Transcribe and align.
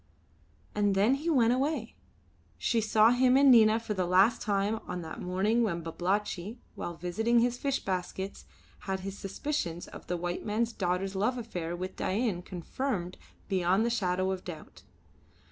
And 0.73 0.95
then 0.95 1.13
he 1.13 1.29
went 1.29 1.53
away. 1.53 1.95
She 2.57 2.81
saw 2.81 3.11
him 3.11 3.37
and 3.37 3.51
Nina 3.51 3.79
for 3.79 3.93
the 3.93 4.07
last 4.07 4.41
time 4.41 4.79
on 4.87 5.03
that 5.03 5.21
morning 5.21 5.61
when 5.61 5.83
Babalatchi, 5.83 6.57
while 6.73 6.95
visiting 6.95 7.37
his 7.37 7.59
fish 7.59 7.85
baskets, 7.85 8.45
had 8.89 9.01
his 9.01 9.15
suspicions 9.15 9.85
of 9.87 10.07
the 10.07 10.17
white 10.17 10.43
man's 10.43 10.73
daughter's 10.73 11.13
love 11.13 11.37
affair 11.37 11.75
with 11.75 11.95
Dain 11.97 12.41
confirmed 12.41 13.19
beyond 13.47 13.85
the 13.85 13.91
shadow 13.91 14.31
of 14.31 14.43
doubt. 14.43 14.81